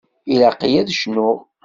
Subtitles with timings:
[0.31, 1.37] Ilaq-iyi ad cnuɣ.